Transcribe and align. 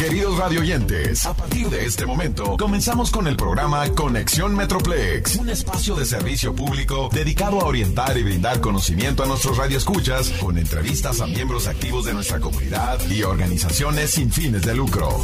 Queridos 0.00 0.38
radioyentes, 0.38 1.26
a 1.26 1.34
partir 1.34 1.68
de 1.68 1.84
este 1.84 2.06
momento 2.06 2.56
comenzamos 2.56 3.10
con 3.10 3.26
el 3.26 3.36
programa 3.36 3.86
Conexión 3.90 4.56
Metroplex, 4.56 5.36
un 5.36 5.50
espacio 5.50 5.94
de 5.94 6.06
servicio 6.06 6.54
público 6.54 7.10
dedicado 7.12 7.60
a 7.60 7.66
orientar 7.66 8.16
y 8.16 8.22
brindar 8.22 8.62
conocimiento 8.62 9.22
a 9.22 9.26
nuestros 9.26 9.58
radioescuchas 9.58 10.30
con 10.40 10.56
entrevistas 10.56 11.20
a 11.20 11.26
miembros 11.26 11.66
activos 11.66 12.06
de 12.06 12.14
nuestra 12.14 12.40
comunidad 12.40 12.98
y 13.10 13.24
organizaciones 13.24 14.12
sin 14.12 14.32
fines 14.32 14.62
de 14.62 14.74
lucro. 14.74 15.22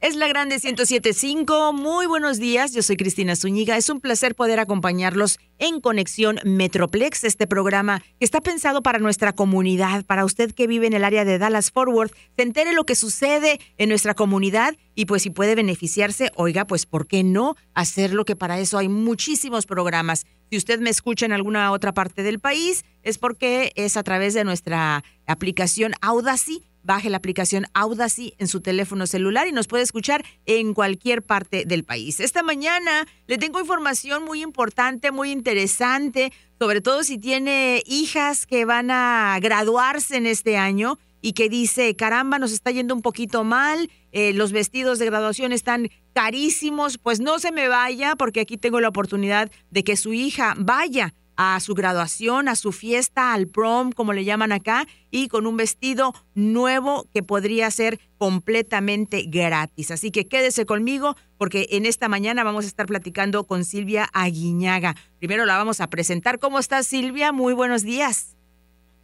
Es 0.00 0.14
la 0.14 0.28
Grande 0.28 0.60
1075. 0.62 1.72
Muy 1.72 2.06
buenos 2.06 2.38
días. 2.38 2.72
Yo 2.72 2.82
soy 2.82 2.96
Cristina 2.96 3.34
Zúñiga. 3.34 3.76
Es 3.76 3.90
un 3.90 4.00
placer 4.00 4.36
poder 4.36 4.60
acompañarlos 4.60 5.40
en 5.58 5.80
Conexión 5.80 6.38
Metroplex, 6.44 7.24
este 7.24 7.48
programa 7.48 8.00
que 8.20 8.24
está 8.24 8.40
pensado 8.40 8.80
para 8.80 9.00
nuestra 9.00 9.32
comunidad, 9.32 10.04
para 10.04 10.24
usted 10.24 10.52
que 10.52 10.68
vive 10.68 10.86
en 10.86 10.92
el 10.92 11.02
área 11.02 11.24
de 11.24 11.38
Dallas 11.38 11.72
Forward, 11.72 12.12
se 12.36 12.44
entere 12.44 12.74
lo 12.74 12.84
que 12.84 12.94
sucede 12.94 13.58
en 13.76 13.88
nuestra 13.88 14.14
comunidad 14.14 14.76
y 14.94 15.06
pues 15.06 15.22
si 15.22 15.30
puede 15.30 15.56
beneficiarse, 15.56 16.30
oiga, 16.36 16.64
pues 16.64 16.86
¿por 16.86 17.08
qué 17.08 17.24
no 17.24 17.56
hacerlo? 17.74 18.24
Que 18.24 18.36
para 18.36 18.60
eso 18.60 18.78
hay 18.78 18.88
muchísimos 18.88 19.66
programas. 19.66 20.26
Si 20.48 20.56
usted 20.56 20.78
me 20.78 20.90
escucha 20.90 21.26
en 21.26 21.32
alguna 21.32 21.72
otra 21.72 21.92
parte 21.92 22.22
del 22.22 22.38
país, 22.38 22.84
es 23.02 23.18
porque 23.18 23.72
es 23.74 23.96
a 23.96 24.04
través 24.04 24.34
de 24.34 24.44
nuestra 24.44 25.02
aplicación 25.26 25.92
Audacy 26.00 26.67
baje 26.88 27.10
la 27.10 27.18
aplicación 27.18 27.66
Audacy 27.74 28.32
en 28.38 28.48
su 28.48 28.62
teléfono 28.62 29.06
celular 29.06 29.46
y 29.46 29.52
nos 29.52 29.66
puede 29.66 29.84
escuchar 29.84 30.24
en 30.46 30.72
cualquier 30.72 31.22
parte 31.22 31.66
del 31.66 31.84
país. 31.84 32.18
Esta 32.18 32.42
mañana 32.42 33.06
le 33.26 33.36
tengo 33.36 33.60
información 33.60 34.24
muy 34.24 34.42
importante, 34.42 35.12
muy 35.12 35.30
interesante, 35.30 36.32
sobre 36.58 36.80
todo 36.80 37.04
si 37.04 37.18
tiene 37.18 37.82
hijas 37.84 38.46
que 38.46 38.64
van 38.64 38.90
a 38.90 39.38
graduarse 39.42 40.16
en 40.16 40.26
este 40.26 40.56
año 40.56 40.98
y 41.20 41.34
que 41.34 41.50
dice, 41.50 41.94
caramba, 41.94 42.38
nos 42.38 42.52
está 42.52 42.70
yendo 42.70 42.94
un 42.94 43.02
poquito 43.02 43.44
mal, 43.44 43.90
eh, 44.12 44.32
los 44.32 44.52
vestidos 44.52 44.98
de 44.98 45.06
graduación 45.06 45.52
están 45.52 45.90
carísimos, 46.14 46.96
pues 46.96 47.20
no 47.20 47.38
se 47.38 47.52
me 47.52 47.68
vaya 47.68 48.16
porque 48.16 48.40
aquí 48.40 48.56
tengo 48.56 48.80
la 48.80 48.88
oportunidad 48.88 49.50
de 49.70 49.84
que 49.84 49.96
su 49.96 50.14
hija 50.14 50.54
vaya 50.56 51.12
a 51.38 51.60
su 51.60 51.74
graduación, 51.74 52.48
a 52.48 52.56
su 52.56 52.72
fiesta, 52.72 53.32
al 53.32 53.46
prom, 53.46 53.92
como 53.92 54.12
le 54.12 54.24
llaman 54.24 54.50
acá, 54.50 54.86
y 55.12 55.28
con 55.28 55.46
un 55.46 55.56
vestido 55.56 56.12
nuevo 56.34 57.06
que 57.14 57.22
podría 57.22 57.70
ser 57.70 58.00
completamente 58.18 59.22
gratis. 59.22 59.92
Así 59.92 60.10
que 60.10 60.26
quédese 60.26 60.66
conmigo 60.66 61.14
porque 61.38 61.68
en 61.70 61.86
esta 61.86 62.08
mañana 62.08 62.42
vamos 62.42 62.64
a 62.64 62.68
estar 62.68 62.86
platicando 62.86 63.44
con 63.44 63.64
Silvia 63.64 64.10
Aguiñaga. 64.12 64.96
Primero 65.20 65.46
la 65.46 65.56
vamos 65.56 65.80
a 65.80 65.86
presentar. 65.86 66.40
¿Cómo 66.40 66.58
estás, 66.58 66.88
Silvia? 66.88 67.30
Muy 67.30 67.54
buenos 67.54 67.84
días. 67.84 68.36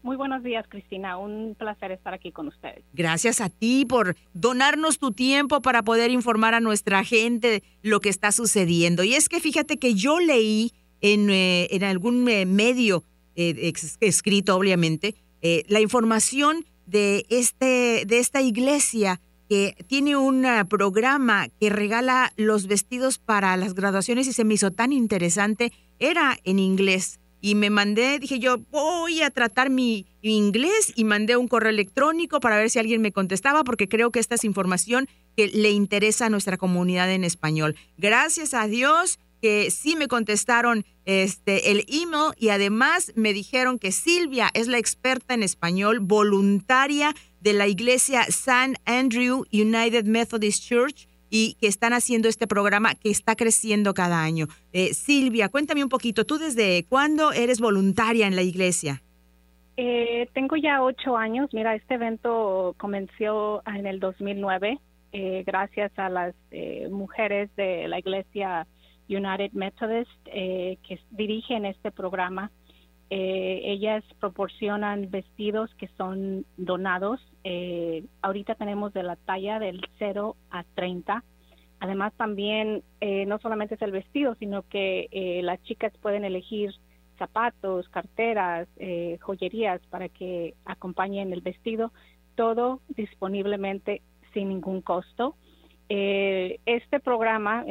Muy 0.03 0.17
buenos 0.17 0.43
días, 0.43 0.67
Cristina. 0.69 1.17
Un 1.17 1.55
placer 1.57 1.93
estar 1.93 2.13
aquí 2.13 2.33
con 2.33 2.49
ustedes. 2.49 2.85
Gracias 2.93 3.41
a 3.41 3.49
ti 3.49 3.87
por 3.89 4.17
donarnos 4.33 4.99
tu 4.99 5.13
tiempo 5.13 5.63
para 5.63 5.85
poder 5.85 6.11
informar 6.11 6.53
a 6.53 6.61
nuestra 6.61 7.05
gente 7.05 7.63
lo 7.81 8.01
que 8.01 8.09
está 8.09 8.33
sucediendo. 8.33 9.05
Y 9.05 9.15
es 9.15 9.29
que 9.29 9.39
fíjate 9.39 9.79
que 9.79 9.95
yo 9.95 10.19
leí 10.19 10.73
en, 11.05 11.29
eh, 11.29 11.69
en 11.71 11.85
algún 11.85 12.27
eh, 12.31 12.47
medio 12.47 13.05
eh, 13.37 13.73
escrito, 14.01 14.57
obviamente, 14.57 15.15
la 15.69 15.81
información 15.81 16.65
de, 16.87 17.27
este, 17.29 18.05
de 18.07 18.19
esta 18.19 18.41
iglesia 18.41 19.21
que 19.47 19.77
tiene 19.87 20.17
un 20.17 20.47
programa 20.71 21.49
que 21.61 21.69
regala 21.69 22.33
los 22.39 22.67
vestidos 22.67 23.19
para 23.19 23.55
las 23.59 23.75
graduaciones 23.75 24.27
y 24.27 24.33
se 24.33 24.45
me 24.45 24.55
hizo 24.55 24.71
tan 24.71 24.91
interesante. 24.91 25.71
Era 25.99 26.39
en 26.45 26.59
inglés 26.59 27.21
y 27.43 27.57
me 27.57 27.69
mandé, 27.69 28.19
dije 28.19 28.39
yo, 28.39 28.57
voy 28.71 29.21
a 29.21 29.29
tratar 29.29 29.69
mi, 29.69 30.07
inglés 30.23 30.95
y 30.97 31.05
mandé 31.05 31.37
un 31.37 31.47
correo 31.47 31.69
electrónico 31.69 32.41
para 32.41 32.57
ver 32.57 32.71
si 32.71 32.79
alguien 32.79 33.03
me 33.03 33.13
contestaba 33.13 33.65
porque 33.65 33.87
creo 33.87 34.11
que 34.11 34.21
esta 34.21 34.37
es 34.37 34.45
información 34.45 35.11
que 35.37 35.49
le 35.49 35.71
interesa 35.73 36.25
a 36.25 36.31
nuestra 36.31 36.57
comunidad 36.57 37.13
en 37.13 37.23
español. 37.23 37.77
Gracias 37.99 38.55
a 38.55 38.67
Dios 38.67 39.19
que 39.45 39.71
sí 39.71 39.95
me 39.95 40.09
contestaron 40.09 40.85
este, 41.05 41.71
el 41.71 41.85
email 41.89 42.33
y 42.39 42.49
además 42.49 43.13
me 43.15 43.35
dijeron 43.35 43.79
que 43.79 43.93
Silvia 43.93 44.49
es 44.55 44.69
la 44.69 44.79
experta 44.79 45.35
en 45.35 45.43
español 45.43 46.01
voluntaria 46.01 47.13
de 47.43 47.53
la 47.53 47.67
iglesia 47.67 48.23
San 48.31 48.77
Andrew 48.87 49.45
United 49.53 50.07
Methodist 50.07 50.67
Church 50.67 51.07
y 51.29 51.59
que 51.61 51.67
están 51.67 51.93
haciendo 51.93 52.27
este 52.27 52.47
programa 52.47 52.95
que 52.95 53.11
está 53.11 53.37
creciendo 53.37 53.93
cada 53.93 54.23
año. 54.23 54.47
Eh, 54.73 54.95
Silvia, 54.95 55.51
cuéntame 55.51 55.83
un 55.83 55.91
poquito, 55.91 56.25
¿tú 56.25 56.39
desde 56.39 56.87
cuándo 56.89 57.33
eres 57.33 57.61
voluntaria 57.61 58.27
en 58.27 58.37
la 58.37 58.43
iglesia? 58.43 59.03
Eh, 59.77 60.27
tengo 60.33 60.57
ya 60.57 60.83
ocho 60.83 61.19
años. 61.19 61.51
Mira, 61.53 61.75
este 61.75 61.97
evento 61.97 62.75
comenzó 62.79 63.63
en 63.67 63.87
el 63.87 64.01
2009 64.01 64.79
eh, 65.13 65.45
gracias 65.47 65.93
a 65.99 66.09
las 66.09 66.35
mujeres 66.89 67.55
de 67.57 67.89
la 67.89 67.99
iglesia 67.99 68.67
United 69.09 69.53
Methodist 69.53 70.11
eh, 70.27 70.79
que 70.87 70.99
dirigen 71.11 71.65
este 71.65 71.91
programa. 71.91 72.51
Eh, 73.11 73.61
ellas 73.65 74.03
proporcionan 74.19 75.11
vestidos 75.11 75.75
que 75.75 75.89
son 75.97 76.47
donados. 76.57 77.21
Eh, 77.45 78.05
ahorita 78.23 78.55
tenemos 78.55 78.93
de 78.93 79.03
la 79.03 79.17
talla 79.17 79.59
del 79.59 79.83
0 79.99 80.37
a 80.51 80.65
30. 80.75 81.23
Además 81.81 82.15
también 82.17 82.83
no 83.27 83.39
solamente 83.41 83.75
es 83.75 83.83
el 83.83 83.91
vestido, 83.91 84.37
sino 84.37 84.63
que 84.63 85.41
las 85.43 85.63
chicas 85.65 85.93
pueden 86.01 86.25
elegir 86.25 86.73
zapatos, 87.19 87.91
carteras, 87.91 88.69
joyerías 89.21 89.83
para 89.91 90.09
que 90.09 90.55
acompañen 90.65 91.35
el 91.35 91.43
vestido, 91.43 91.93
todo 92.37 92.81
disponiblemente 92.89 94.01
sin 94.33 94.49
ningún 94.49 94.81
costo. 94.81 95.37
este 95.89 97.01
programa 97.01 97.67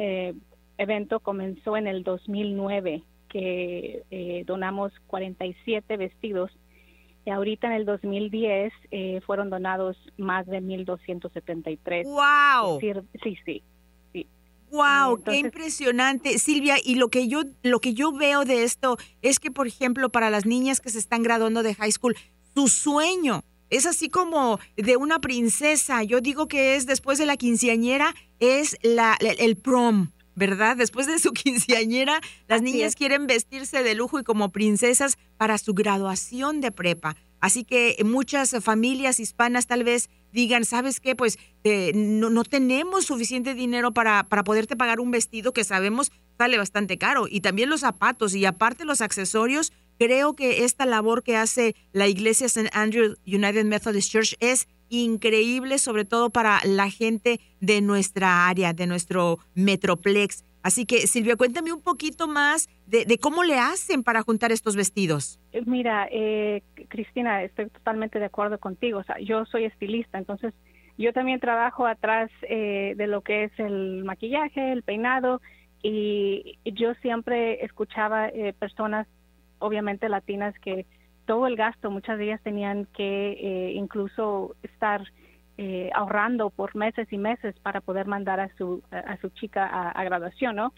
evento 0.78 1.20
comenzó 1.20 1.76
en 1.76 1.86
el 1.86 2.02
2009, 2.02 3.02
que 3.28 4.02
eh, 4.10 4.44
donamos 4.46 4.92
47 5.06 5.96
vestidos. 5.96 6.50
Y 7.26 7.30
ahorita 7.30 7.68
en 7.68 7.72
el 7.72 7.86
2010 7.86 8.72
eh, 8.90 9.20
fueron 9.26 9.50
donados 9.50 9.96
más 10.18 10.46
de 10.46 10.60
1.273. 10.60 12.04
¡Wow! 12.04 12.80
sí, 12.80 12.92
sí. 13.22 13.62
sí. 14.12 14.26
Wow, 14.70 15.22
qué 15.22 15.38
impresionante, 15.38 16.38
Silvia. 16.38 16.76
Y 16.84 16.96
lo 16.96 17.08
que 17.08 17.28
yo 17.28 17.42
lo 17.62 17.80
que 17.80 17.94
yo 17.94 18.12
veo 18.12 18.44
de 18.44 18.64
esto 18.64 18.98
es 19.22 19.38
que, 19.38 19.50
por 19.50 19.66
ejemplo, 19.66 20.10
para 20.10 20.30
las 20.30 20.44
niñas 20.44 20.80
que 20.80 20.90
se 20.90 20.98
están 20.98 21.22
graduando 21.22 21.62
de 21.62 21.74
high 21.74 21.92
school, 21.92 22.16
su 22.54 22.68
sueño 22.68 23.42
es 23.70 23.86
así 23.86 24.08
como 24.08 24.58
de 24.76 24.96
una 24.96 25.20
princesa. 25.20 26.02
Yo 26.02 26.20
digo 26.20 26.46
que 26.46 26.76
es 26.76 26.86
después 26.86 27.18
de 27.18 27.26
la 27.26 27.36
quinceañera 27.36 28.14
es 28.38 28.76
la 28.82 29.16
el 29.20 29.56
prom. 29.56 30.10
¿Verdad? 30.34 30.76
Después 30.76 31.06
de 31.06 31.18
su 31.18 31.32
quinceañera, 31.32 32.20
las 32.48 32.62
niñas 32.62 32.96
quieren 32.96 33.26
vestirse 33.26 33.82
de 33.82 33.94
lujo 33.94 34.18
y 34.18 34.24
como 34.24 34.50
princesas 34.50 35.18
para 35.36 35.58
su 35.58 35.74
graduación 35.74 36.60
de 36.60 36.72
prepa. 36.72 37.16
Así 37.40 37.64
que 37.64 37.96
muchas 38.04 38.56
familias 38.62 39.20
hispanas 39.20 39.66
tal 39.66 39.84
vez 39.84 40.08
digan, 40.32 40.64
¿sabes 40.64 40.98
qué? 40.98 41.14
Pues 41.14 41.38
eh, 41.62 41.92
no, 41.94 42.30
no, 42.30 42.42
tenemos 42.42 43.04
suficiente 43.04 43.54
dinero 43.54 43.92
para, 43.92 44.24
para 44.24 44.44
poderte 44.44 44.76
pagar 44.76 44.98
un 44.98 45.10
vestido 45.10 45.52
que 45.52 45.62
sabemos 45.62 46.10
sale 46.38 46.58
bastante 46.58 46.98
caro 46.98 47.26
y 47.28 47.40
también 47.40 47.70
los 47.70 47.80
zapatos 47.80 48.34
y 48.34 48.44
aparte 48.44 48.84
los 48.84 49.00
accesorios. 49.00 49.72
Creo 49.98 50.34
que 50.34 50.64
esta 50.64 50.86
labor 50.86 51.22
que 51.22 51.36
hace 51.36 51.76
la 51.92 52.08
iglesia 52.08 52.46
St. 52.46 52.70
Andrew 52.72 53.14
United 53.26 53.64
Methodist 53.64 54.10
Church 54.10 54.34
es 54.40 54.66
increíble, 55.02 55.78
sobre 55.78 56.04
todo 56.04 56.30
para 56.30 56.60
la 56.64 56.90
gente 56.90 57.40
de 57.60 57.80
nuestra 57.80 58.48
área, 58.48 58.72
de 58.72 58.86
nuestro 58.86 59.38
Metroplex. 59.54 60.44
Así 60.62 60.86
que, 60.86 61.06
Silvia, 61.06 61.36
cuéntame 61.36 61.74
un 61.74 61.82
poquito 61.82 62.26
más 62.26 62.70
de, 62.86 63.18
cómo 63.18 63.44
le 63.44 63.58
hacen 63.58 64.02
para 64.02 64.22
juntar 64.22 64.50
estos 64.50 64.76
vestidos. 64.76 65.38
Eh, 65.52 65.62
mira, 65.66 66.08
eh, 66.10 66.62
Cristina, 66.88 67.42
estoy 67.42 67.68
totalmente 67.68 68.18
de 68.18 68.24
acuerdo 68.24 68.58
contigo. 68.58 69.00
O 69.00 69.04
sea, 69.04 69.18
yo 69.18 69.44
soy 69.44 69.64
estilista, 69.64 70.16
entonces 70.16 70.54
yo 70.96 71.12
también 71.12 71.38
trabajo 71.38 71.86
atrás 71.86 72.30
eh, 72.48 72.94
de 72.96 73.06
lo 73.06 73.20
que 73.20 73.44
es 73.44 73.52
el 73.58 74.04
maquillaje, 74.04 74.72
el 74.72 74.82
peinado, 74.82 75.42
y 75.82 76.58
yo 76.64 76.94
siempre 77.02 77.62
escuchaba 77.62 78.30
personas, 78.58 79.06
obviamente 79.58 80.08
latinas, 80.08 80.54
que 80.60 80.86
todo 81.26 81.46
el 81.46 81.56
gasto, 81.56 81.90
muchas 81.90 82.18
de 82.18 82.24
ellas 82.24 82.42
tenían 82.42 82.86
que 82.94 83.32
eh, 83.32 83.72
incluso 83.72 84.54
estar 84.62 85.02
eh, 85.56 85.90
ahorrando 85.94 86.50
por 86.50 86.74
meses 86.74 87.06
y 87.12 87.18
meses 87.18 87.54
para 87.60 87.80
poder 87.80 88.06
mandar 88.06 88.40
a 88.40 88.48
su, 88.56 88.82
a 88.90 89.16
su 89.18 89.28
chica 89.30 89.90
a, 89.90 90.04
graduación, 90.04 90.56
¿no? 90.56 90.72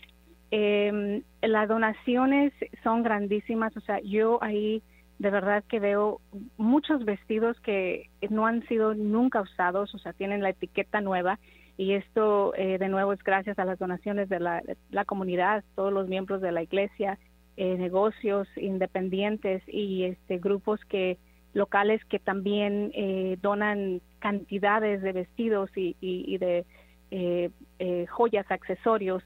Em, 0.50 1.22
las 1.42 1.68
donaciones 1.68 2.52
son 2.84 3.02
grandísimas, 3.02 3.76
o 3.76 3.80
sea, 3.80 4.00
yo 4.00 4.38
ahí 4.42 4.82
de 5.18 5.30
verdad 5.30 5.64
que 5.66 5.80
veo 5.80 6.20
muchos 6.58 7.04
vestidos 7.04 7.58
que 7.60 8.10
no 8.28 8.46
han 8.46 8.66
sido 8.68 8.94
nunca 8.94 9.40
usados, 9.40 9.94
o 9.94 9.98
sea, 9.98 10.12
tienen 10.12 10.42
la 10.42 10.50
etiqueta 10.50 11.00
nueva 11.00 11.38
y 11.78 11.92
esto 11.92 12.54
eh, 12.54 12.78
de 12.78 12.88
nuevo 12.88 13.12
es 13.12 13.22
gracias 13.22 13.58
a 13.58 13.64
las 13.64 13.78
donaciones 13.78 14.28
de 14.28 14.40
la, 14.40 14.60
de 14.60 14.76
la 14.90 15.04
comunidad, 15.04 15.64
todos 15.74 15.92
los 15.92 16.08
miembros 16.08 16.40
de 16.40 16.52
la 16.52 16.62
iglesia, 16.62 17.18
eh, 17.56 17.76
negocios 17.76 18.48
independientes 18.56 19.62
y 19.66 20.04
este 20.04 20.38
grupos 20.38 20.80
que 20.86 21.18
locales 21.56 22.04
que 22.04 22.18
también 22.18 22.92
eh, 22.94 23.38
donan 23.40 24.02
cantidades 24.18 25.00
de 25.02 25.12
vestidos 25.12 25.70
y, 25.74 26.36
de 26.38 26.64
eh, 27.10 27.50
eh, 27.78 28.06
joyas, 28.06 28.46
accesorios 28.50 29.22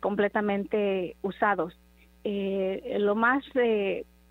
completamente 0.00 1.14
usados. 1.22 1.72
lo 2.24 3.14
más 3.14 3.44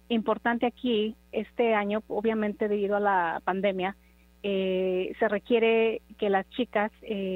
importante 0.09 0.65
aquí 0.65 1.15
este 1.31 1.73
año, 1.73 2.03
obviamente 2.09 2.67
debido 2.67 2.97
a 2.97 2.99
la 2.99 3.41
pandemia, 3.45 3.95
se 4.41 5.27
requiere 5.29 6.01
que 6.17 6.29
las 6.29 6.49
chicas 6.49 6.91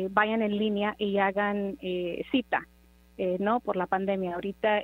vayan 0.10 0.42
en 0.42 0.58
línea 0.58 0.96
y 0.98 1.20
hagan 1.20 1.78
cita, 2.32 2.68
¿no? 3.40 3.60
Por 3.60 3.76
la 3.76 3.88
pandemia. 3.88 4.36
Ahorita 4.36 4.82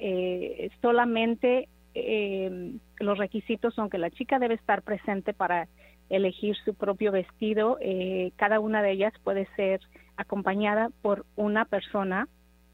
solamente 0.81 1.67
eh, 1.93 2.77
los 2.99 3.17
requisitos 3.17 3.73
son 3.73 3.89
que 3.89 3.97
la 3.97 4.11
chica 4.11 4.39
debe 4.39 4.53
estar 4.53 4.83
presente 4.83 5.33
para 5.33 5.67
elegir 6.09 6.55
su 6.63 6.73
propio 6.75 7.11
vestido. 7.11 7.77
Eh, 7.81 8.31
cada 8.35 8.59
una 8.59 8.81
de 8.81 8.91
ellas 8.91 9.13
puede 9.23 9.47
ser 9.55 9.81
acompañada 10.15 10.89
por 11.01 11.25
una 11.35 11.65
persona 11.65 12.27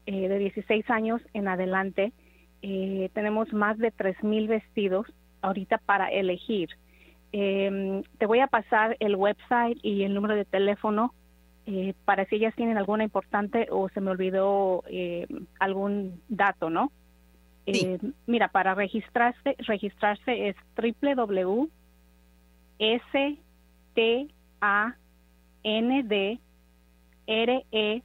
eh, 0.06 0.28
de 0.28 0.38
16 0.38 0.88
años 0.90 1.22
en 1.32 1.48
adelante. 1.48 2.12
Eh, 2.62 3.10
tenemos 3.14 3.52
más 3.52 3.78
de 3.78 3.92
3.000 3.92 4.48
vestidos 4.48 5.06
ahorita 5.42 5.78
para 5.78 6.08
elegir. 6.08 6.70
Em, 7.32 8.02
te 8.18 8.26
voy 8.26 8.40
a 8.40 8.46
pasar 8.46 8.96
el 9.00 9.16
website 9.16 9.78
y 9.82 10.04
el 10.04 10.14
número 10.14 10.36
de 10.36 10.44
teléfono 10.44 11.12
para 12.04 12.26
si 12.26 12.36
ellas 12.36 12.54
tienen 12.54 12.76
alguna 12.76 13.04
importante 13.04 13.68
o 13.70 13.88
se 13.88 14.00
me 14.00 14.10
olvidó 14.10 14.82
algún 15.58 16.20
dato, 16.28 16.68
¿no? 16.70 16.92
Eh, 17.66 17.98
mira, 18.26 18.48
para 18.48 18.74
registrarse, 18.74 19.56
registrarse 19.60 20.48
es 20.48 20.56
www 20.76 21.70
s 22.78 23.38
t 23.94 24.28
a 24.60 24.96
n 25.62 26.02
d 26.02 26.40
r 27.26 27.64
e 27.76 28.02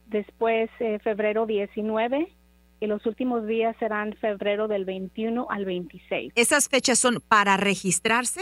después 0.05 0.69
febrero 1.03 1.47
19 1.47 2.31
y 2.79 2.85
los 2.85 3.03
últimos 3.07 3.47
días 3.47 3.75
serán 3.79 4.13
febrero 4.17 4.67
del 4.67 4.85
21 4.85 5.47
al 5.49 5.65
26. 5.65 6.33
¿Esas 6.35 6.69
fechas 6.69 6.99
son 6.99 7.23
para 7.27 7.57
registrarse? 7.57 8.41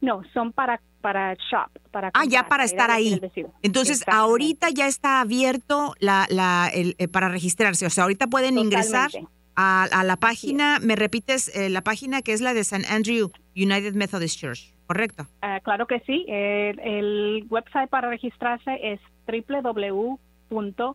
No, 0.00 0.22
son 0.32 0.52
para 0.52 0.80
para 1.00 1.34
shop, 1.34 1.70
para 1.90 2.10
Ah, 2.14 2.24
ya 2.26 2.48
para 2.48 2.64
estar 2.64 2.90
ahí. 2.90 3.20
Entonces, 3.62 4.04
ahorita 4.06 4.70
ya 4.70 4.86
está 4.86 5.20
abierto 5.20 5.94
la, 6.00 6.26
la 6.30 6.70
el, 6.72 6.94
eh, 6.98 7.08
para 7.08 7.28
registrarse, 7.28 7.86
o 7.86 7.90
sea, 7.90 8.04
ahorita 8.04 8.26
pueden 8.26 8.58
ingresar 8.58 9.10
a, 9.56 9.84
a, 9.84 10.04
la 10.04 10.16
página, 10.16 10.78
me 10.80 10.96
repites 10.96 11.54
eh, 11.56 11.68
la 11.68 11.82
página 11.82 12.22
que 12.22 12.32
es 12.32 12.40
la 12.40 12.54
de 12.54 12.64
San 12.64 12.84
Andrew 12.84 13.30
United 13.56 13.94
Methodist 13.94 14.38
Church, 14.38 14.74
¿correcto? 14.86 15.26
Ah, 15.42 15.60
claro 15.60 15.86
que 15.86 16.00
sí, 16.00 16.24
el, 16.28 16.78
el 16.80 17.46
website 17.48 17.88
para 17.88 18.08
registrarse 18.08 18.78
es 18.82 19.00
www.sta 19.26 20.94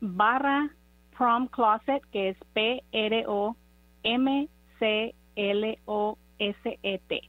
barra 0.00 0.74
prom 1.16 1.48
closet 1.48 2.02
que 2.12 2.30
es 2.30 2.36
P 2.54 2.82
R 2.92 3.24
O 3.28 3.56
M 4.02 4.48
C 4.78 5.14
L 5.36 5.78
O 5.84 6.18
S 6.38 6.78
T. 7.08 7.20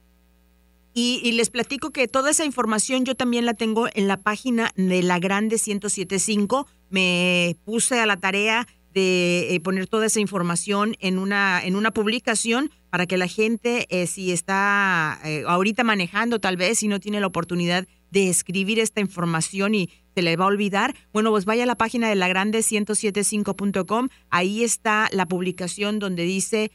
Y, 0.94 1.20
y, 1.24 1.32
les 1.32 1.48
platico 1.48 1.90
que 1.90 2.06
toda 2.06 2.30
esa 2.30 2.44
información 2.44 3.06
yo 3.06 3.14
también 3.14 3.46
la 3.46 3.54
tengo 3.54 3.88
en 3.94 4.08
la 4.08 4.18
página 4.18 4.72
de 4.76 5.02
la 5.02 5.18
Grande 5.18 5.56
1075. 5.56 6.66
Me 6.90 7.56
puse 7.64 7.98
a 7.98 8.04
la 8.04 8.18
tarea 8.18 8.66
de 8.92 9.54
eh, 9.54 9.60
poner 9.60 9.86
toda 9.86 10.06
esa 10.06 10.20
información 10.20 10.96
en 11.00 11.18
una, 11.18 11.64
en 11.64 11.76
una 11.76 11.92
publicación 11.92 12.70
para 12.90 13.06
que 13.06 13.16
la 13.16 13.26
gente, 13.26 13.86
eh, 13.88 14.06
si 14.06 14.32
está 14.32 15.18
eh, 15.24 15.44
ahorita 15.46 15.82
manejando 15.82 16.40
tal 16.40 16.56
vez, 16.56 16.78
si 16.78 16.88
no 16.88 17.00
tiene 17.00 17.20
la 17.20 17.26
oportunidad 17.26 17.86
de 18.10 18.28
escribir 18.28 18.78
esta 18.78 19.00
información 19.00 19.74
y 19.74 19.88
se 20.14 20.22
le 20.22 20.36
va 20.36 20.44
a 20.44 20.48
olvidar, 20.48 20.94
bueno, 21.12 21.30
pues 21.30 21.44
vaya 21.44 21.64
a 21.64 21.66
la 21.66 21.76
página 21.76 22.08
de 22.08 22.16
lagrande1075.com, 22.16 24.08
ahí 24.30 24.64
está 24.64 25.08
la 25.12 25.26
publicación 25.26 25.98
donde 25.98 26.24
dice 26.24 26.70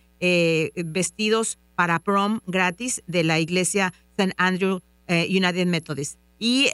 vestidos 0.86 1.60
para 1.76 2.00
prom 2.00 2.40
gratis 2.48 3.04
de 3.06 3.24
la 3.24 3.40
iglesia 3.40 3.94
St. 4.18 4.34
Andrew 4.38 4.80
United 5.08 5.68
Methodist. 5.68 6.20
Y 6.40 6.70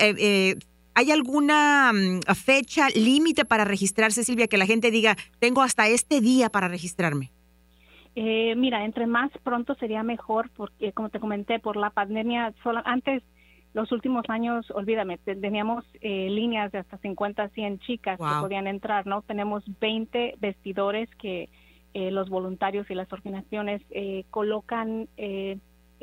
¿Hay 0.96 1.12
alguna 1.12 1.91
mm, 1.91 2.22
fecha 2.36 2.89
límite 2.89 3.46
para 3.46 3.65
registrarse, 3.65 4.24
Silvia, 4.24 4.48
que 4.48 4.58
la 4.58 4.65
gente 4.65 4.91
diga, 4.91 5.15
tengo 5.39 5.62
hasta 5.62 5.88
este 5.88 6.22
día 6.22 6.50
para 6.50 6.67
registrarme? 6.67 7.32
Eh, 8.15 8.53
mira, 8.55 8.86
entre 8.86 9.08
más 9.08 9.32
pronto 9.43 9.74
sería 9.75 10.03
mejor, 10.03 10.51
porque 10.55 10.91
como 10.91 11.10
te 11.10 11.20
comenté, 11.20 11.60
por 11.60 11.77
la 11.77 11.89
pandemia, 11.89 12.53
antes, 12.86 13.24
los 13.74 13.92
últimos 13.92 14.24
años, 14.30 14.70
olvídame, 14.72 15.18
teníamos 15.18 15.84
eh, 16.01 16.30
líneas 16.30 16.72
de 16.72 16.80
hasta 16.80 16.98
50, 16.98 17.50
100 17.50 17.80
chicas 17.80 18.20
que 18.20 18.42
podían 18.42 18.68
entrar, 18.68 19.08
¿no? 19.08 19.22
Tenemos 19.24 19.63
20 19.80 20.36
vestidores 20.39 21.10
que 21.15 21.50
eh, 21.94 22.12
los 22.12 22.30
voluntarios 22.30 22.89
y 22.89 22.96
las 22.96 23.12
organizaciones 23.12 23.82
colocan 24.30 25.08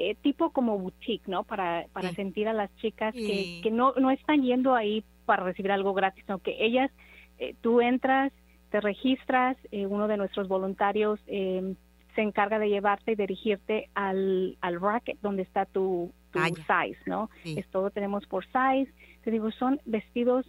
eh, 0.00 0.14
tipo 0.22 0.48
como 0.48 0.78
boutique, 0.78 1.28
¿no? 1.28 1.44
Para, 1.44 1.84
para 1.92 2.10
sentir 2.12 2.48
a 2.48 2.54
las 2.54 2.74
chicas 2.76 3.12
que, 3.12 3.60
que 3.62 3.70
no, 3.70 3.92
no 4.00 4.10
están 4.10 4.40
yendo 4.42 4.74
ahí 4.74 5.04
para 5.26 5.44
recibir 5.44 5.70
algo 5.70 5.92
gratis, 5.92 6.24
sino 6.24 6.38
que 6.38 6.56
ellas, 6.64 6.90
eh, 7.38 7.54
tú 7.60 7.82
entras, 7.82 8.32
te 8.70 8.80
registras, 8.80 9.58
eh, 9.70 9.84
uno 9.84 10.08
de 10.08 10.16
nuestros 10.16 10.48
voluntarios 10.48 11.20
se 11.26 12.22
encarga 12.22 12.58
de 12.58 12.70
llevarte 12.70 13.12
y 13.12 13.14
dirigirte 13.14 13.90
al, 13.94 14.56
al 14.62 14.80
racket 14.80 15.18
donde 15.20 15.42
está 15.42 15.66
tu, 15.66 16.14
tu 16.32 16.38
size, 16.56 17.00
¿no? 17.06 17.30
Es 17.44 17.66
todo 17.68 17.90
tenemos 17.90 18.26
por 18.26 18.44
size. 18.46 18.92
Te 19.22 19.30
digo, 19.30 19.50
son 19.50 19.80
vestidos 19.84 20.46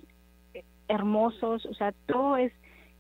hermosos, 0.87 1.65
o 1.65 1.73
sea, 1.73 1.93
todo 2.05 2.37
es 2.37 2.51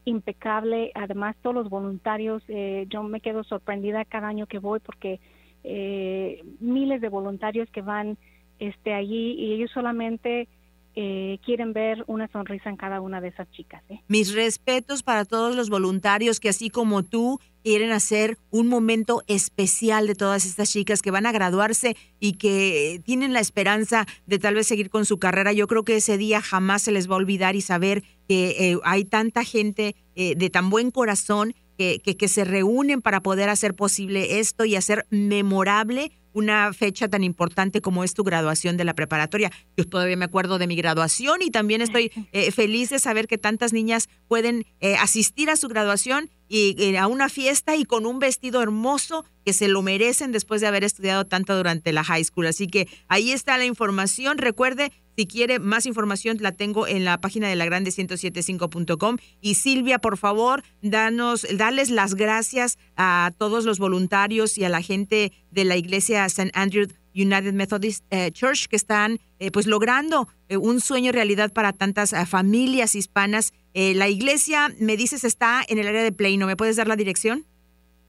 impecable. 0.05 0.91
Además, 0.95 1.35
todos 1.41 1.55
los 1.55 1.69
voluntarios, 1.69 2.43
eh, 2.47 2.85
yo 2.89 3.03
me 3.03 3.21
quedo 3.21 3.43
sorprendida 3.43 4.05
cada 4.05 4.27
año 4.27 4.47
que 4.47 4.59
voy 4.59 4.79
porque 4.79 5.19
eh, 5.63 6.43
miles 6.59 7.01
de 7.01 7.09
voluntarios 7.09 7.69
que 7.69 7.81
van 7.81 8.17
este, 8.59 8.93
allí 8.93 9.33
y 9.33 9.53
ellos 9.53 9.71
solamente 9.71 10.47
eh, 10.95 11.39
quieren 11.45 11.71
ver 11.71 12.03
una 12.07 12.27
sonrisa 12.31 12.69
en 12.69 12.75
cada 12.75 12.99
una 12.99 13.21
de 13.21 13.29
esas 13.29 13.49
chicas. 13.51 13.81
¿eh? 13.89 14.01
Mis 14.07 14.33
respetos 14.33 15.03
para 15.03 15.23
todos 15.23 15.55
los 15.55 15.69
voluntarios 15.69 16.39
que 16.39 16.49
así 16.49 16.69
como 16.69 17.03
tú 17.03 17.39
quieren 17.63 17.91
hacer 17.91 18.37
un 18.49 18.67
momento 18.67 19.23
especial 19.27 20.07
de 20.07 20.15
todas 20.15 20.45
estas 20.45 20.69
chicas 20.71 21.01
que 21.01 21.11
van 21.11 21.25
a 21.25 21.31
graduarse 21.31 21.95
y 22.19 22.33
que 22.33 23.01
tienen 23.05 23.33
la 23.33 23.39
esperanza 23.39 24.05
de 24.25 24.39
tal 24.39 24.55
vez 24.55 24.67
seguir 24.67 24.89
con 24.89 25.05
su 25.05 25.17
carrera. 25.17 25.53
Yo 25.53 25.67
creo 25.67 25.83
que 25.83 25.95
ese 25.95 26.17
día 26.17 26.41
jamás 26.41 26.81
se 26.81 26.91
les 26.91 27.09
va 27.09 27.13
a 27.13 27.19
olvidar 27.19 27.55
y 27.55 27.61
saber 27.61 28.03
que 28.27 28.71
eh, 28.71 28.79
hay 28.83 29.05
tanta 29.05 29.43
gente 29.43 29.95
de 30.13 30.49
tan 30.51 30.69
buen 30.69 30.91
corazón 30.91 31.55
que 31.77 32.27
se 32.27 32.43
reúnen 32.43 33.01
para 33.01 33.21
poder 33.21 33.49
hacer 33.49 33.73
posible 33.73 34.39
esto 34.39 34.65
y 34.65 34.75
hacer 34.75 35.07
memorable 35.09 36.11
una 36.33 36.73
fecha 36.73 37.07
tan 37.07 37.23
importante 37.23 37.81
como 37.81 38.03
es 38.03 38.13
tu 38.13 38.23
graduación 38.23 38.77
de 38.77 38.85
la 38.85 38.93
preparatoria. 38.93 39.51
Yo 39.77 39.85
todavía 39.85 40.17
me 40.17 40.25
acuerdo 40.25 40.57
de 40.57 40.67
mi 40.67 40.75
graduación 40.75 41.41
y 41.41 41.51
también 41.51 41.81
estoy 41.81 42.11
eh, 42.31 42.51
feliz 42.51 42.89
de 42.89 42.99
saber 42.99 43.27
que 43.27 43.37
tantas 43.37 43.73
niñas 43.73 44.09
pueden 44.27 44.65
eh, 44.79 44.95
asistir 44.95 45.49
a 45.49 45.55
su 45.55 45.67
graduación 45.67 46.29
y 46.53 46.95
a 46.97 47.07
una 47.07 47.29
fiesta 47.29 47.77
y 47.77 47.85
con 47.85 48.05
un 48.05 48.19
vestido 48.19 48.61
hermoso 48.61 49.23
que 49.45 49.53
se 49.53 49.69
lo 49.69 49.81
merecen 49.81 50.33
después 50.33 50.59
de 50.59 50.67
haber 50.67 50.83
estudiado 50.83 51.25
tanto 51.25 51.55
durante 51.55 51.93
la 51.93 52.03
high 52.03 52.25
school. 52.25 52.45
Así 52.45 52.67
que 52.67 52.89
ahí 53.07 53.31
está 53.31 53.57
la 53.57 53.63
información. 53.63 54.37
Recuerde, 54.37 54.91
si 55.15 55.27
quiere 55.27 55.59
más 55.59 55.85
información, 55.85 56.37
la 56.41 56.51
tengo 56.51 56.87
en 56.87 57.05
la 57.05 57.21
página 57.21 57.47
de 57.47 57.55
la 57.55 57.65
grande1075.com. 57.67 59.15
Y 59.39 59.55
Silvia, 59.55 59.99
por 59.99 60.17
favor, 60.17 60.63
danos, 60.81 61.47
darles 61.55 61.89
las 61.89 62.15
gracias 62.15 62.77
a 62.97 63.31
todos 63.37 63.63
los 63.63 63.79
voluntarios 63.79 64.57
y 64.57 64.65
a 64.65 64.69
la 64.69 64.81
gente 64.81 65.31
de 65.51 65.63
la 65.63 65.77
iglesia 65.77 66.25
St. 66.25 66.51
Andrew 66.53 66.87
United 67.15 67.53
Methodist 67.53 68.05
eh, 68.09 68.31
Church 68.31 68.67
que 68.67 68.75
están 68.75 69.19
eh, 69.39 69.51
pues 69.51 69.67
logrando 69.67 70.27
eh, 70.49 70.57
un 70.57 70.79
sueño 70.79 71.11
realidad 71.11 71.51
para 71.51 71.73
tantas 71.73 72.13
familias 72.29 72.95
hispanas. 72.95 73.53
la 73.73 74.07
iglesia, 74.09 74.69
me 74.79 74.97
dices, 74.97 75.23
está 75.23 75.61
en 75.67 75.79
el 75.79 75.87
área 75.87 76.03
de 76.03 76.11
Plano. 76.11 76.45
¿Me 76.45 76.57
puedes 76.57 76.75
dar 76.75 76.87
la 76.87 76.95
dirección? 76.95 77.45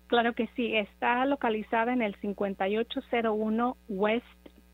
Claro 0.09 0.35
que 0.35 0.49
sí, 0.56 0.75
está 0.76 1.25
localizada 1.25 1.92
en 1.92 2.02
el 2.02 2.14
5801 2.21 3.76
West 3.88 4.26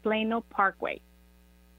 Plano 0.02 0.40
Parkway. 0.40 1.00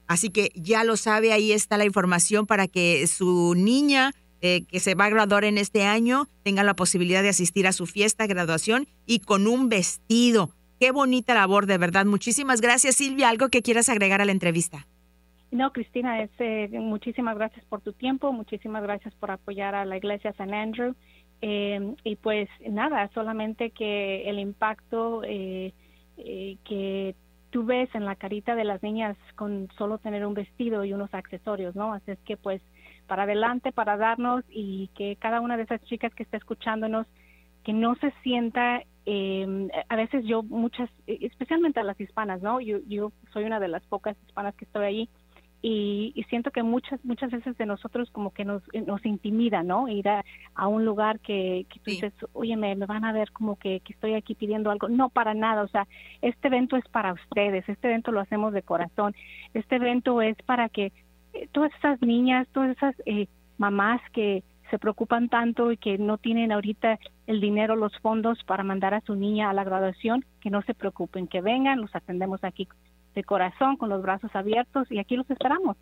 Así 0.08 0.30
que 0.30 0.52
ya 0.56 0.84
lo 0.84 0.96
sabe, 0.98 1.34
ahí 1.34 1.52
está 1.52 1.78
la 1.78 1.86
información 1.86 2.48
para 2.48 2.68
que 2.68 3.06
su 3.08 3.54
niña 3.56 4.12
eh, 4.42 4.66
que 4.66 4.80
se 4.80 4.96
va 4.96 5.06
a 5.06 5.10
graduar 5.10 5.44
en 5.44 5.58
este 5.58 5.84
año 5.84 6.28
tenga 6.44 6.64
la 6.64 6.74
posibilidad 6.74 7.22
de 7.22 7.30
asistir 7.30 7.68
a 7.68 7.74
su 7.74 7.86
fiesta, 7.86 8.26
graduación 8.26 8.88
y 9.06 9.20
con 9.20 9.48
un 9.48 9.68
vestido. 9.68 10.52
Qué 10.80 10.92
bonita 10.92 11.34
labor, 11.34 11.66
de 11.66 11.78
verdad. 11.78 12.06
Muchísimas 12.06 12.62
gracias, 12.62 12.96
Silvia. 12.96 13.30
¿Algo 13.30 13.50
que 13.50 13.62
quieras 13.62 13.90
agregar 13.90 14.22
a 14.22 14.26
la 14.26 14.32
entrevista? 14.32 14.88
No, 15.52 15.74
Cristina, 15.74 16.22
es, 16.22 16.30
eh, 16.40 16.70
muchísimas 16.74 17.36
gracias 17.36 17.66
por 17.66 17.82
tu 17.82 17.94
tiempo, 17.94 18.32
muchísimas 18.32 18.84
gracias 18.84 19.14
por 19.16 19.32
apoyar 19.32 19.74
a 19.74 19.84
la 19.84 19.98
Iglesia 19.98 20.34
San 20.34 20.54
Andrew. 20.54 20.96
Eh, 21.42 21.96
y 22.04 22.16
pues 22.18 22.50
nada, 22.70 23.10
solamente 23.14 23.72
que 23.72 24.30
el 24.30 24.40
impacto 24.40 25.22
que 25.22 27.16
tú 27.50 27.66
ves 27.66 27.90
en 27.94 28.06
la 28.06 28.16
carita 28.16 28.56
de 28.56 28.64
las 28.64 28.84
niñas 28.84 29.18
con 29.36 29.70
solo 29.78 29.98
tener 29.98 30.26
un 30.26 30.34
vestido 30.34 30.86
y 30.86 30.94
unos 30.94 31.14
accesorios, 31.14 31.76
¿no? 31.76 31.94
Así 31.94 32.12
es 32.12 32.20
que 32.20 32.38
pues 32.38 32.62
para 33.08 33.24
adelante, 33.24 33.72
para 33.72 33.98
darnos 33.98 34.44
y 34.50 34.90
que 34.96 35.16
cada 35.16 35.42
una 35.42 35.58
de 35.58 35.64
esas 35.64 35.82
chicas 35.86 36.14
que 36.14 36.24
está 36.24 36.38
escuchándonos, 36.38 37.08
que 37.64 37.74
no 37.74 37.96
se 37.96 38.14
sienta, 38.24 38.84
eh, 39.12 39.68
a 39.90 39.96
veces 39.96 40.24
yo 40.24 40.44
muchas, 40.44 40.88
especialmente 41.08 41.80
a 41.80 41.84
las 41.84 42.00
hispanas, 42.00 42.44
¿no? 42.44 42.62
Yo, 42.62 42.78
yo 42.88 43.12
soy 43.34 43.44
una 43.44 43.60
de 43.60 43.68
las 43.68 43.84
pocas 43.88 44.16
hispanas 44.28 44.54
que 44.54 44.66
estoy 44.66 44.86
allí 44.86 45.10
y, 45.64 46.24
siento 46.30 46.52
que 46.52 46.62
muchas 46.62 47.04
muchas 47.04 47.32
veces 47.32 47.58
de 47.58 47.66
nosotros 47.66 48.12
como 48.12 48.32
que 48.32 48.46
nos, 48.46 48.62
nos 48.86 49.04
intimida, 49.08 49.64
¿no? 49.64 49.88
Ir 49.88 50.08
a, 50.08 50.24
un 50.68 50.86
lugar 50.86 51.20
que, 51.22 51.66
que 51.70 51.80
tú 51.80 51.90
dices, 51.90 52.14
oye, 52.34 52.56
me, 52.56 52.76
van 52.76 53.04
a 53.04 53.12
ver 53.12 53.32
como 53.32 53.56
que, 53.56 53.80
que, 53.80 53.94
estoy 53.94 54.14
aquí 54.14 54.36
pidiendo 54.36 54.70
algo. 54.70 54.90
No, 54.90 55.10
para 55.10 55.34
nada, 55.34 55.64
o 55.64 55.68
sea, 55.68 55.88
este 56.22 56.50
evento 56.50 56.78
es 56.78 56.88
para 56.90 57.14
ustedes, 57.14 57.68
este 57.68 57.88
evento 57.88 58.12
lo 58.12 58.20
hacemos 58.20 58.54
de 58.54 58.62
corazón, 58.62 59.16
este 59.56 59.78
evento 59.78 60.22
es 60.22 60.38
para 60.44 60.70
que 60.70 60.92
eh, 61.34 61.50
todas 61.52 61.72
esas 61.80 62.00
niñas, 62.04 62.48
todas 62.54 62.78
esas 62.78 62.96
eh, 63.08 63.26
mamás 63.58 64.02
que 64.14 64.44
se 64.70 64.80
preocupan 64.80 65.30
tanto 65.30 65.72
y 65.72 65.78
que 65.78 65.98
no 65.98 66.18
tienen 66.18 66.52
ahorita 66.52 67.00
el 67.30 67.42
dinero, 67.42 67.76
los 67.76 67.96
fondos 68.00 68.40
para 68.44 68.64
mandar 68.64 68.96
a 68.96 69.02
su 69.02 69.14
niña 69.14 69.52
a 69.52 69.54
la 69.54 69.64
graduación, 69.64 70.26
que 70.42 70.50
no 70.50 70.64
se 70.64 70.74
preocupen, 70.74 71.28
que 71.28 71.42
vengan, 71.42 71.80
los 71.80 71.96
atendemos 71.96 72.44
aquí 72.44 72.68
de 73.14 73.24
corazón, 73.24 73.78
con 73.78 73.90
los 73.90 74.02
brazos 74.02 74.32
abiertos 74.34 74.92
y 74.92 74.98
aquí 74.98 75.16
los 75.16 75.30
esperamos. 75.30 75.78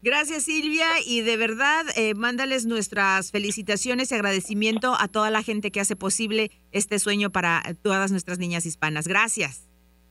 Gracias 0.00 0.44
Silvia 0.44 0.86
y 1.04 1.22
de 1.22 1.36
verdad 1.36 1.84
eh, 1.96 2.14
mándales 2.14 2.66
nuestras 2.66 3.32
felicitaciones 3.32 4.12
y 4.12 4.14
agradecimiento 4.14 4.94
a 4.96 5.08
toda 5.08 5.30
la 5.30 5.42
gente 5.42 5.72
que 5.72 5.80
hace 5.80 5.96
posible 5.96 6.52
este 6.70 7.00
sueño 7.00 7.30
para 7.30 7.62
todas 7.82 8.12
nuestras 8.12 8.38
niñas 8.38 8.64
hispanas. 8.64 9.08
Gracias. 9.08 9.68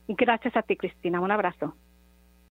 Gracias 0.08 0.54
a 0.56 0.62
ti 0.62 0.76
Cristina, 0.76 1.20
un 1.20 1.30
abrazo. 1.30 1.74